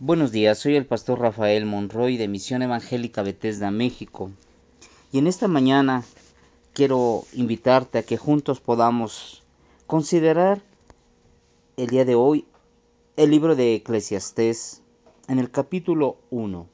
[0.00, 4.30] Buenos días, soy el pastor Rafael Monroy de Misión Evangélica Bethesda, México.
[5.10, 6.04] Y en esta mañana
[6.72, 9.42] quiero invitarte a que juntos podamos
[9.88, 10.62] considerar
[11.76, 12.44] el día de hoy
[13.16, 14.82] el libro de Eclesiastés
[15.26, 16.68] en el capítulo 1.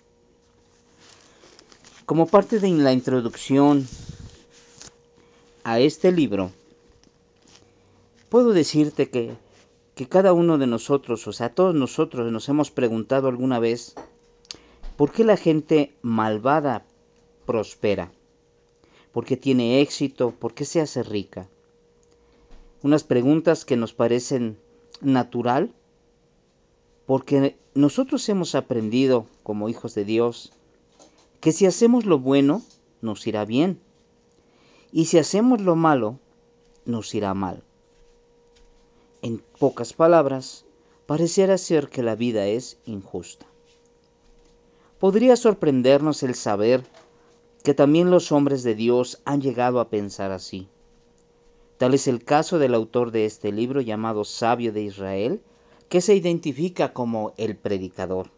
[2.04, 3.88] Como parte de la introducción
[5.62, 6.50] a este libro,
[8.28, 9.34] puedo decirte que
[9.94, 13.94] que cada uno de nosotros, o sea, todos nosotros nos hemos preguntado alguna vez,
[14.96, 16.84] ¿por qué la gente malvada
[17.46, 18.10] prospera?
[19.12, 20.32] ¿Por qué tiene éxito?
[20.32, 21.48] ¿Por qué se hace rica?
[22.82, 24.58] Unas preguntas que nos parecen
[25.00, 25.72] natural,
[27.06, 30.52] porque nosotros hemos aprendido como hijos de Dios
[31.40, 32.62] que si hacemos lo bueno,
[33.02, 33.78] nos irá bien,
[34.92, 36.18] y si hacemos lo malo,
[36.86, 37.62] nos irá mal.
[39.24, 40.66] En pocas palabras,
[41.06, 43.46] pareciera ser que la vida es injusta.
[44.98, 46.84] Podría sorprendernos el saber
[47.62, 50.68] que también los hombres de Dios han llegado a pensar así.
[51.78, 55.40] Tal es el caso del autor de este libro llamado Sabio de Israel,
[55.88, 58.28] que se identifica como el predicador,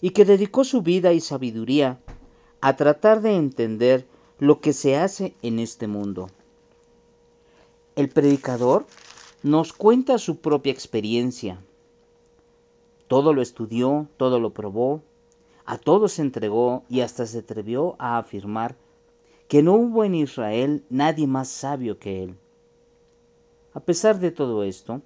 [0.00, 2.00] y que dedicó su vida y sabiduría
[2.62, 4.06] a tratar de entender
[4.38, 6.30] lo que se hace en este mundo.
[7.94, 8.86] El predicador
[9.44, 11.62] nos cuenta su propia experiencia.
[13.08, 15.02] Todo lo estudió, todo lo probó,
[15.66, 18.74] a todo se entregó y hasta se atrevió a afirmar
[19.46, 22.36] que no hubo en Israel nadie más sabio que él.
[23.74, 25.02] A pesar de todo esto,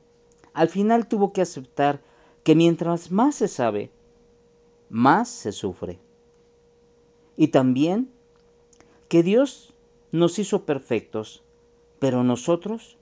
[0.52, 2.00] al final tuvo que aceptar
[2.44, 3.90] que mientras más se sabe,
[4.88, 5.98] más se sufre.
[7.36, 8.08] Y también
[9.08, 9.74] que Dios
[10.12, 11.42] nos hizo perfectos,
[11.98, 12.98] pero nosotros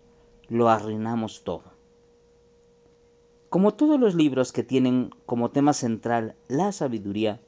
[0.49, 1.65] lo arruinamos todo.
[3.49, 7.41] Como todos los libros que tienen como tema central la sabiduría,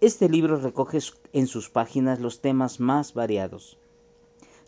[0.00, 0.98] este libro recoge
[1.32, 3.76] en sus páginas los temas más variados.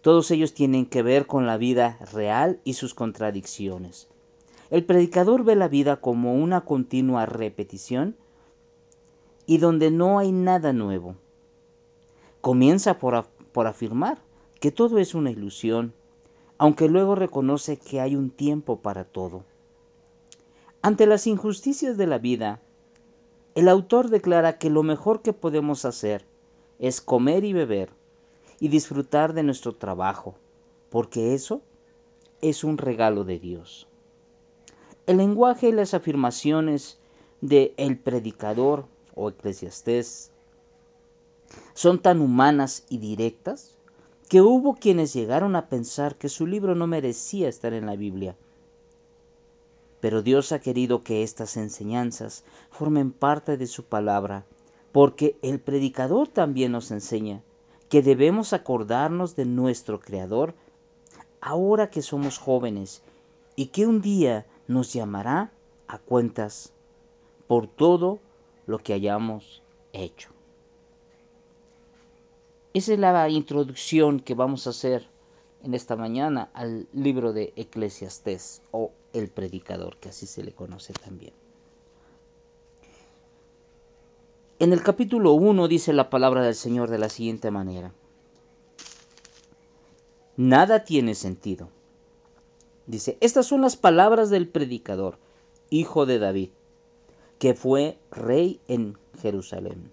[0.02, 4.08] Todos ellos tienen que ver con la vida real y sus contradicciones.
[4.68, 8.16] El predicador ve la vida como una continua repetición
[9.46, 11.14] y donde no hay nada nuevo.
[12.40, 14.18] Comienza por, por afirmar
[14.60, 15.94] que todo es una ilusión,
[16.62, 19.42] aunque luego reconoce que hay un tiempo para todo.
[20.80, 22.60] Ante las injusticias de la vida,
[23.56, 26.24] el autor declara que lo mejor que podemos hacer
[26.78, 27.90] es comer y beber
[28.60, 30.36] y disfrutar de nuestro trabajo,
[30.88, 31.62] porque eso
[32.42, 33.88] es un regalo de Dios.
[35.08, 36.96] El lenguaje y las afirmaciones
[37.40, 38.86] de el predicador
[39.16, 40.30] o eclesiastés
[41.74, 43.76] son tan humanas y directas
[44.32, 48.34] que hubo quienes llegaron a pensar que su libro no merecía estar en la Biblia.
[50.00, 54.46] Pero Dios ha querido que estas enseñanzas formen parte de su palabra,
[54.90, 57.42] porque el predicador también nos enseña
[57.90, 60.54] que debemos acordarnos de nuestro Creador
[61.42, 63.02] ahora que somos jóvenes
[63.54, 65.52] y que un día nos llamará
[65.88, 66.72] a cuentas
[67.48, 68.18] por todo
[68.66, 69.62] lo que hayamos
[69.92, 70.31] hecho.
[72.74, 75.06] Esa es la introducción que vamos a hacer
[75.62, 80.92] en esta mañana al libro de Eclesiastés o el predicador, que así se le conoce
[80.94, 81.34] también.
[84.58, 87.92] En el capítulo 1 dice la palabra del Señor de la siguiente manera.
[90.36, 91.68] Nada tiene sentido.
[92.86, 95.18] Dice, estas son las palabras del predicador,
[95.68, 96.50] hijo de David,
[97.38, 99.90] que fue rey en Jerusalén.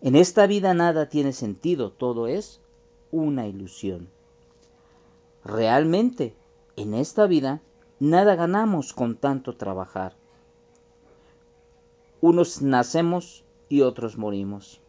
[0.00, 2.60] En esta vida nada tiene sentido, todo es
[3.10, 4.08] una ilusión.
[5.44, 6.34] Realmente,
[6.76, 7.60] en esta vida,
[7.98, 10.14] nada ganamos con tanto trabajar.
[12.20, 14.80] Unos nacemos y otros morimos.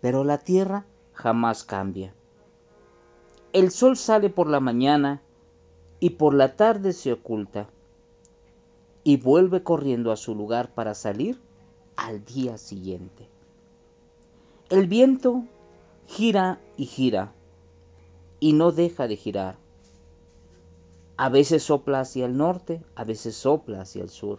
[0.00, 2.12] Pero la tierra jamás cambia.
[3.52, 5.22] El sol sale por la mañana
[6.00, 7.68] y por la tarde se oculta
[9.04, 11.38] y vuelve corriendo a su lugar para salir
[11.96, 13.31] al día siguiente.
[14.72, 15.44] El viento
[16.06, 17.34] gira y gira
[18.40, 19.56] y no deja de girar.
[21.18, 24.38] A veces sopla hacia el norte, a veces sopla hacia el sur.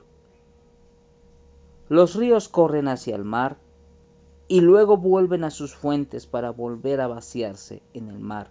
[1.88, 3.57] Los ríos corren hacia el mar
[4.47, 8.50] y luego vuelven a sus fuentes para volver a vaciarse en el mar.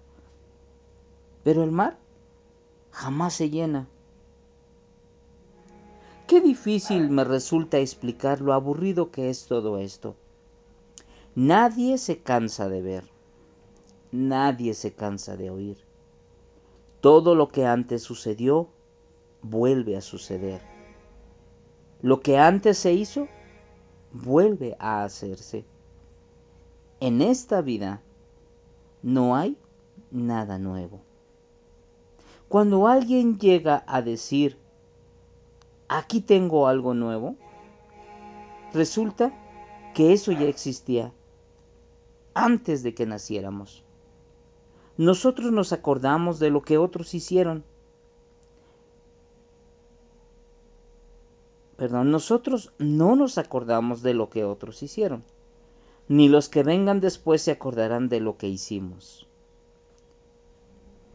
[1.43, 1.99] Pero el mar
[2.93, 3.88] jamás se llena.
[6.29, 10.14] Qué difícil me resulta explicar lo aburrido que es todo esto.
[11.34, 13.05] Nadie se cansa de ver,
[14.11, 15.79] nadie se cansa de oír.
[17.00, 18.69] Todo lo que antes sucedió
[19.40, 20.61] vuelve a suceder.
[22.02, 23.29] Lo que antes se hizo,
[24.12, 25.64] vuelve a hacerse.
[27.00, 28.02] En esta vida
[29.02, 29.56] no hay
[30.11, 31.00] nada nuevo.
[32.50, 34.58] Cuando alguien llega a decir,
[35.88, 37.37] aquí tengo algo nuevo,
[38.75, 39.32] resulta
[39.94, 41.11] que eso ya existía
[42.34, 43.82] antes de que naciéramos.
[44.96, 47.64] Nosotros nos acordamos de lo que otros hicieron.
[51.76, 55.25] Perdón, nosotros no nos acordamos de lo que otros hicieron,
[56.08, 59.26] ni los que vengan después se acordarán de lo que hicimos.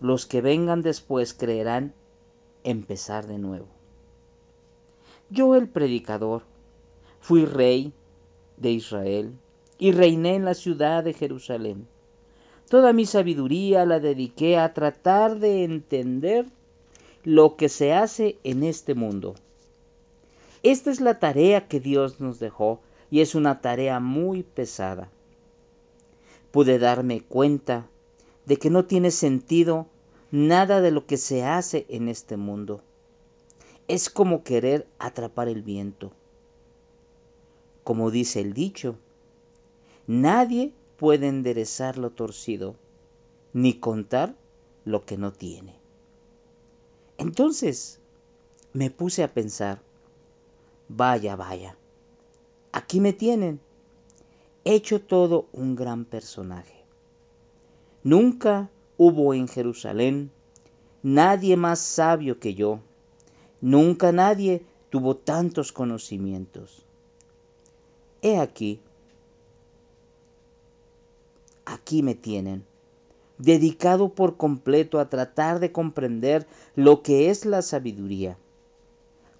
[0.02, 1.94] Los que vengan después creerán
[2.64, 3.68] empezar de nuevo.
[5.30, 6.44] Yo el predicador
[7.20, 7.94] fui rey
[8.58, 9.34] de Israel
[9.80, 11.88] y reiné en la ciudad de Jerusalén.
[12.70, 16.46] Toda mi sabiduría la dediqué a tratar de entender
[17.24, 19.36] lo que se hace en este mundo.
[20.64, 25.10] Esta es la tarea que Dios nos dejó y es una tarea muy pesada.
[26.52, 27.88] Pude darme cuenta
[28.46, 29.88] de que no tiene sentido
[30.32, 32.82] nada de lo que se hace en este mundo.
[33.88, 36.12] Es como querer atrapar el viento.
[37.84, 38.98] Como dice el dicho,
[40.08, 42.76] nadie puede enderezar lo torcido,
[43.54, 44.36] ni contar
[44.86, 45.76] lo que no tiene.
[47.18, 48.00] Entonces
[48.74, 49.82] me puse a pensar,
[50.88, 51.76] vaya, vaya,
[52.72, 53.60] aquí me tienen,
[54.64, 56.84] hecho todo un gran personaje.
[58.04, 60.32] Nunca hubo en Jerusalén
[61.04, 62.80] nadie más sabio que yo,
[63.62, 66.86] nunca nadie tuvo tantos conocimientos.
[68.22, 68.80] He aquí
[71.68, 72.66] aquí me tienen,
[73.38, 78.38] dedicado por completo a tratar de comprender lo que es la sabiduría.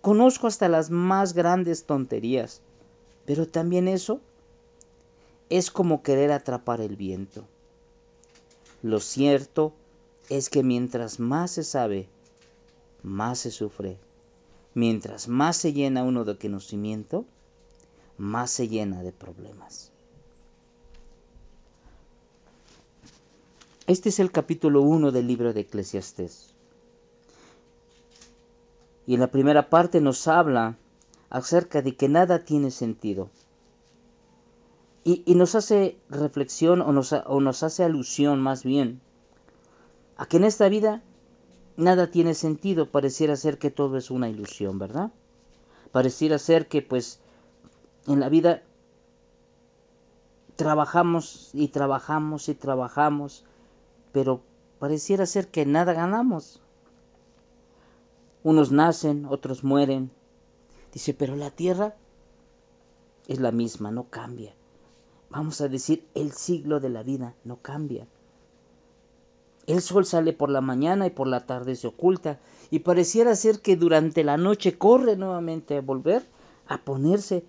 [0.02, 2.62] Conozco hasta las más grandes tonterías,
[3.26, 4.20] pero también eso
[5.50, 7.46] es como querer atrapar el viento.
[8.84, 9.74] Lo cierto
[10.30, 12.08] es que mientras más se sabe,
[13.04, 13.98] más se sufre.
[14.74, 17.26] Mientras más se llena uno de conocimiento,
[18.18, 19.92] más se llena de problemas.
[23.88, 26.54] Este es el capítulo 1 del libro de Eclesiastés.
[29.06, 30.76] Y en la primera parte nos habla
[31.30, 33.30] acerca de que nada tiene sentido.
[35.06, 39.00] Y, nos hace reflexión o nos, o nos hace alusión más bien
[40.18, 41.02] a que en esta vida
[41.78, 45.14] nada tiene sentido, pareciera ser que todo es una ilusión, ¿verdad?
[45.94, 47.22] Pareciera ser que pues
[48.06, 48.64] en la vida
[50.58, 53.46] trabajamos y trabajamos y trabajamos
[54.18, 54.42] pero
[54.80, 56.60] pareciera ser que nada ganamos.
[58.42, 60.10] Unos nacen, otros mueren.
[60.92, 61.96] Dice, pero la tierra
[63.28, 64.56] es la misma, no cambia.
[65.30, 68.08] Vamos a decir, el siglo de la vida no cambia.
[69.68, 72.40] El sol sale por la mañana y por la tarde se oculta,
[72.72, 76.26] y pareciera ser que durante la noche corre nuevamente a volver
[76.66, 77.46] a ponerse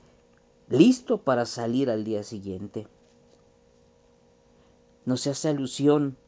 [0.69, 2.87] listo para salir al día siguiente.
[5.07, 6.19] No se hace alusión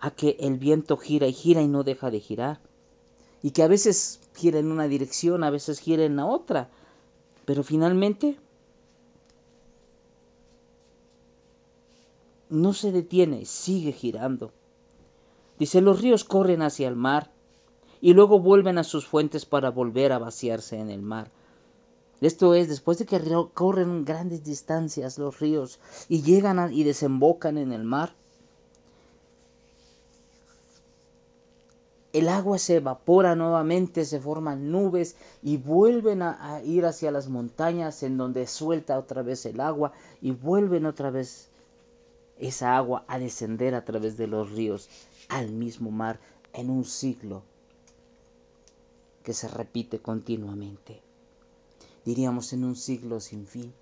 [0.00, 2.60] a que el viento gira y gira y no deja de girar.
[3.42, 6.68] Y que a veces gira en una dirección, a veces gira en la otra.
[7.44, 8.36] Pero finalmente
[12.48, 14.52] no se detiene, sigue girando.
[15.58, 17.30] Dice, los ríos corren hacia el mar
[18.00, 21.30] y luego vuelven a sus fuentes para volver a vaciarse en el mar.
[22.20, 23.20] Esto es, después de que
[23.54, 28.14] corren grandes distancias los ríos y llegan y desembocan en el mar,
[32.12, 38.02] el agua se evapora nuevamente, se forman nubes y vuelven a, ir hacia las montañas
[38.02, 41.48] en donde suelta otra vez el agua y vuelven otra vez
[42.38, 44.88] esa agua a descender a través de los ríos
[45.28, 46.18] al mismo mar
[46.52, 47.42] en un ciclo
[49.22, 51.00] que se repite continuamente.
[52.04, 53.72] Diríamos en un siglo sin fin.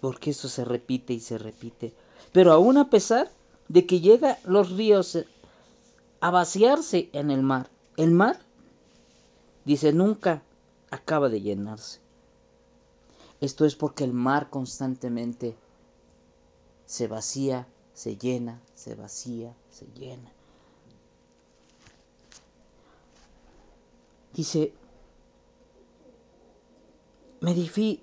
[0.00, 1.94] Porque eso se repite y se repite.
[2.32, 3.30] Pero aún a pesar
[3.72, 5.18] de que llega los ríos
[6.20, 7.70] a vaciarse en el mar.
[7.96, 8.38] El mar,
[9.64, 10.42] dice, nunca
[10.90, 11.98] acaba de llenarse.
[13.40, 15.56] Esto es porque el mar constantemente
[16.84, 20.30] se vacía, se llena, se vacía, se llena.
[24.34, 24.74] Dice,
[27.40, 27.54] me,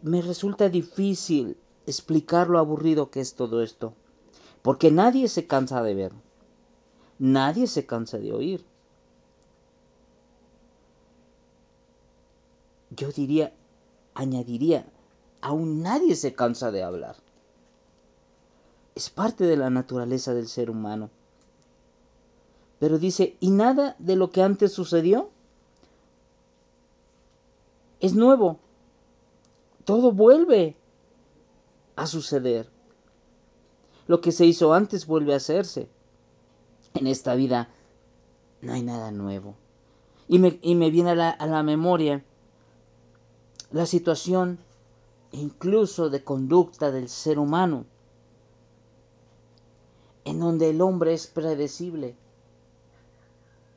[0.01, 3.93] me resulta difícil explicar lo aburrido que es todo esto.
[4.61, 6.11] Porque nadie se cansa de ver.
[7.17, 8.65] Nadie se cansa de oír.
[12.99, 13.53] yo diría,
[14.13, 14.85] añadiría,
[15.41, 17.15] aún nadie se cansa de hablar.
[18.95, 21.09] Es parte de la naturaleza del ser humano.
[22.79, 25.29] Pero dice, ¿y nada de lo que antes sucedió?
[27.99, 28.59] Es nuevo.
[29.85, 30.75] Todo vuelve
[31.95, 32.69] a suceder.
[34.09, 35.87] Lo que se hizo antes vuelve a hacerse.
[36.95, 37.69] En esta vida
[38.59, 39.53] no hay nada nuevo.
[40.27, 42.25] Y me, y me viene a la, a la memoria
[43.71, 44.57] la situación
[45.31, 47.85] incluso de conducta del ser humano,
[50.25, 52.15] en donde el hombre es predecible,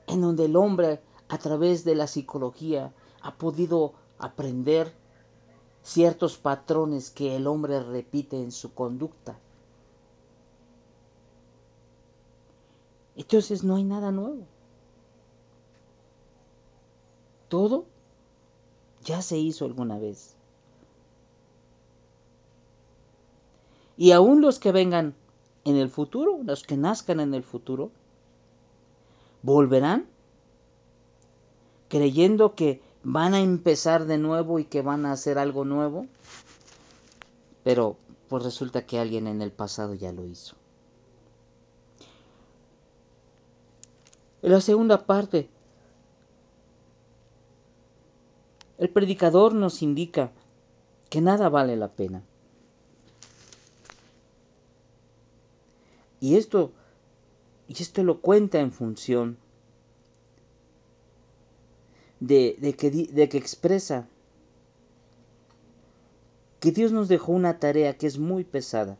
[0.06, 4.94] en donde el hombre a través de la psicología ha podido aprender
[5.82, 9.38] ciertos patrones que el hombre repite en su conducta.
[13.16, 14.46] Entonces no hay nada nuevo.
[17.48, 17.84] Todo
[19.04, 20.36] ya se hizo alguna vez.
[23.96, 25.14] Y aún los que vengan
[25.64, 27.90] en el futuro, los que nazcan en el futuro,
[29.42, 30.06] volverán
[31.88, 36.06] creyendo que van a empezar de nuevo y que van a hacer algo nuevo,
[37.64, 37.96] pero
[38.28, 40.56] pues resulta que alguien en el pasado ya lo hizo.
[44.42, 45.48] La segunda parte,
[48.78, 50.32] el predicador nos indica
[51.08, 52.24] que nada vale la pena.
[56.20, 56.72] Y esto,
[57.68, 59.38] y esto lo cuenta en función
[62.18, 64.08] de, de, que, de que expresa
[66.58, 68.96] que Dios nos dejó una tarea que es muy pesada.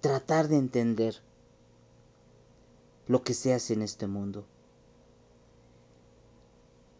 [0.00, 1.20] Tratar de entender
[3.06, 4.44] lo que se hace en este mundo.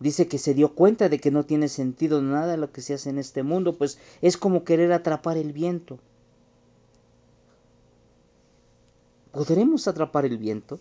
[0.01, 3.11] Dice que se dio cuenta de que no tiene sentido nada lo que se hace
[3.11, 5.99] en este mundo, pues es como querer atrapar el viento.
[9.33, 10.79] ¿Podremos atrapar el viento?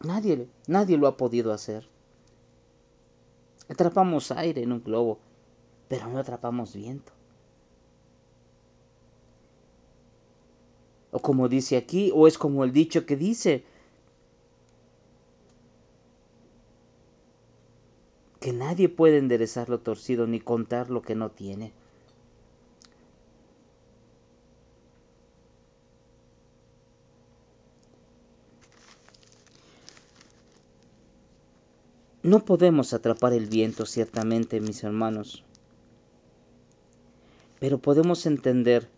[0.00, 1.88] Nadie, nadie lo ha podido hacer.
[3.68, 5.18] Atrapamos aire en un globo,
[5.88, 7.12] pero no atrapamos viento.
[11.18, 13.64] O como dice aquí, o es como el dicho que dice,
[18.38, 21.72] que nadie puede enderezar lo torcido ni contar lo que no tiene.
[32.22, 35.42] No podemos atrapar el viento, ciertamente, mis hermanos,
[37.58, 38.88] pero podemos entender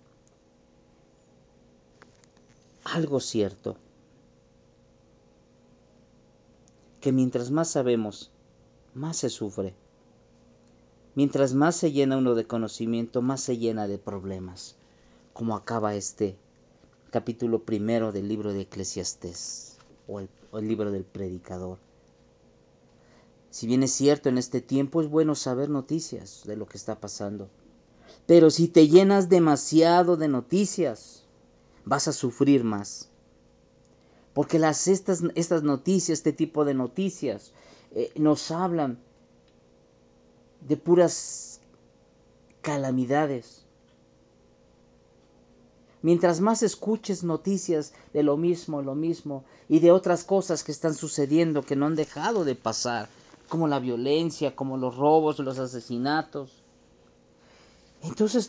[2.95, 3.77] algo cierto,
[7.01, 8.31] que mientras más sabemos,
[8.95, 9.75] más se sufre.
[11.15, 14.77] Mientras más se llena uno de conocimiento, más se llena de problemas,
[15.33, 16.37] como acaba este
[17.11, 21.79] capítulo primero del libro de Eclesiastés o el, o el libro del predicador.
[23.51, 27.01] Si bien es cierto, en este tiempo es bueno saber noticias de lo que está
[27.01, 27.49] pasando,
[28.27, 31.20] pero si te llenas demasiado de noticias,
[31.85, 33.09] vas a sufrir más.
[34.35, 37.53] Porque las, estas, estas noticias, este tipo de noticias,
[37.93, 38.99] eh, nos hablan
[40.67, 41.61] de puras
[42.61, 43.65] calamidades.
[46.03, 50.95] Mientras más escuches noticias de lo mismo, lo mismo, y de otras cosas que están
[50.95, 53.09] sucediendo que no han dejado de pasar,
[53.49, 56.63] como la violencia, como los robos, los asesinatos,
[58.03, 58.49] entonces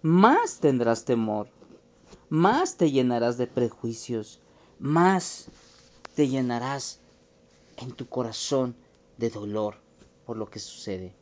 [0.00, 1.48] más tendrás temor,
[2.28, 4.40] más te llenarás de prejuicios,
[4.78, 5.48] más
[6.14, 7.00] te llenarás
[7.76, 8.74] en tu corazón
[9.18, 9.76] de dolor
[10.24, 11.14] por lo que sucede.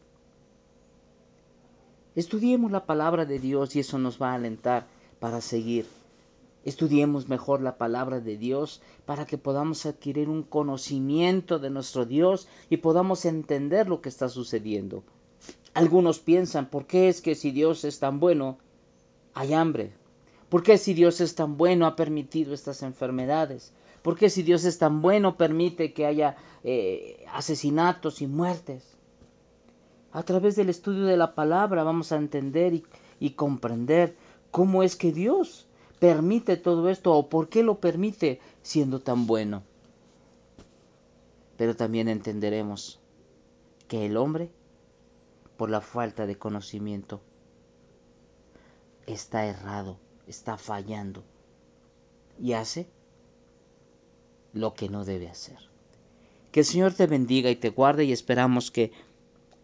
[2.15, 4.87] Estudiemos la palabra de Dios y eso nos va a alentar
[5.19, 5.87] para seguir.
[6.65, 12.49] Estudiemos mejor la palabra de Dios para que podamos adquirir un conocimiento de nuestro Dios
[12.71, 15.03] y podamos entender lo que está sucediendo.
[15.75, 18.59] Algunos piensan, ¿por qué es que si Dios es tan bueno,
[19.35, 19.93] hay hambre?
[20.55, 23.73] ¿Por qué si Dios es tan bueno ha permitido estas enfermedades?
[24.03, 28.85] ¿Por qué si Dios es tan bueno permite que haya eh, asesinatos y muertes?
[30.13, 32.85] A través del estudio de la palabra vamos a entender y,
[33.19, 34.15] y comprender
[34.53, 35.67] cómo es que Dios
[35.99, 39.65] permite todo esto o por qué lo permite siendo tan bueno.
[41.57, 43.01] Pero también entenderemos
[43.89, 44.53] que el hombre,
[45.57, 47.21] por la falta de conocimiento,
[49.09, 51.23] está errado, está fallando
[52.43, 52.87] y hace
[54.53, 55.59] lo que no debe hacer.
[56.53, 58.93] Que el Señor te bendiga y te guarde y esperamos que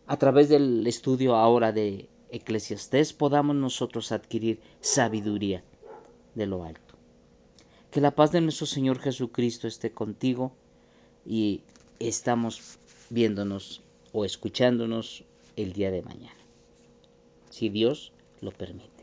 [0.07, 5.62] a través del estudio ahora de Eclesiastés podamos nosotros adquirir sabiduría
[6.35, 6.95] de lo alto.
[7.90, 10.52] Que la paz de nuestro Señor Jesucristo esté contigo
[11.25, 11.62] y
[11.99, 15.25] estamos viéndonos o escuchándonos
[15.57, 16.40] el día de mañana,
[17.50, 19.00] si Dios lo permite.